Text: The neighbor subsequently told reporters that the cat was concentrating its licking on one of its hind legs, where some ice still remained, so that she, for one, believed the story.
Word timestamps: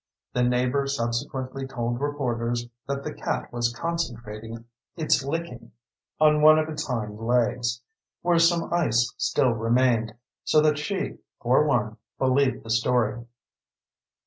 The 0.33 0.41
neighbor 0.41 0.87
subsequently 0.87 1.67
told 1.67 2.01
reporters 2.01 2.67
that 2.87 3.03
the 3.03 3.13
cat 3.13 3.53
was 3.53 3.71
concentrating 3.71 4.65
its 4.97 5.23
licking 5.23 5.73
on 6.19 6.41
one 6.41 6.57
of 6.57 6.67
its 6.69 6.87
hind 6.87 7.19
legs, 7.19 7.81
where 8.23 8.39
some 8.39 8.73
ice 8.73 9.13
still 9.17 9.51
remained, 9.51 10.15
so 10.43 10.59
that 10.61 10.79
she, 10.79 11.19
for 11.39 11.67
one, 11.67 11.97
believed 12.17 12.63
the 12.63 12.71
story. 12.71 13.23